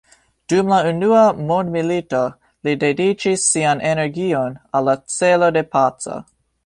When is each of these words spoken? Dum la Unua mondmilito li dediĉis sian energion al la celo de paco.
Dum 0.51 0.69
la 0.69 0.77
Unua 0.91 1.19
mondmilito 1.51 2.21
li 2.67 2.73
dediĉis 2.85 3.45
sian 3.53 3.85
energion 3.91 4.57
al 4.81 4.89
la 4.93 4.97
celo 5.19 5.51
de 5.59 5.65
paco. 5.77 6.19